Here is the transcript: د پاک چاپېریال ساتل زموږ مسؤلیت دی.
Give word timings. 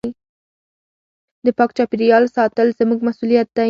د 1.45 1.47
پاک 1.57 1.69
چاپېریال 1.77 2.23
ساتل 2.35 2.67
زموږ 2.79 2.99
مسؤلیت 3.07 3.47
دی. 3.55 3.59